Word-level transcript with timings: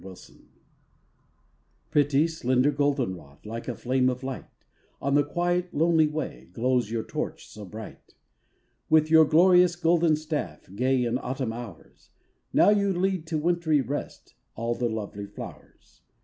GOLDEN 0.01 0.15
ROD 0.35 0.41
Pretty, 1.91 2.27
slender 2.27 2.71
golden 2.71 3.15
rod, 3.15 3.45
Like 3.45 3.67
a 3.67 3.75
flame 3.75 4.09
of 4.09 4.23
light, 4.23 4.65
On 4.99 5.13
the 5.13 5.23
quiet, 5.23 5.71
lonely 5.75 6.07
way, 6.07 6.49
Glows 6.51 6.89
your 6.89 7.03
torch 7.03 7.47
so 7.47 7.65
bright. 7.65 8.15
With 8.89 9.11
your 9.11 9.25
glorious 9.25 9.75
golden 9.75 10.15
staff, 10.15 10.67
Gay 10.75 11.03
in 11.05 11.19
autumn 11.19 11.53
hours, 11.53 12.09
Now 12.51 12.71
you 12.71 12.91
lead 12.91 13.27
to 13.27 13.37
wintry 13.37 13.79
rest, 13.81 14.33
All 14.55 14.73
the 14.73 14.89
lovely 14.89 15.27
flowers. 15.27 16.01